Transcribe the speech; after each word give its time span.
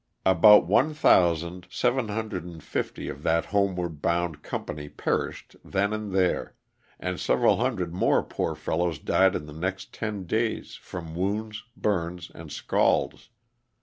About 0.25 0.65
1,750 0.65 3.07
of 3.09 3.21
that 3.21 3.45
homeward 3.45 4.01
bound 4.01 4.41
company 4.41 4.89
perished 4.89 5.55
then 5.63 5.93
and 5.93 6.11
there, 6.11 6.55
and 6.99 7.19
several 7.19 7.57
hundred 7.57 7.93
more 7.93 8.23
poor 8.23 8.55
fellows 8.55 8.97
died 8.97 9.35
in 9.35 9.45
the 9.45 9.53
next 9.53 9.93
ten 9.93 10.23
days 10.25 10.73
from 10.73 11.13
wounds, 11.13 11.65
burns 11.77 12.31
and 12.33 12.51
scalds. 12.51 13.29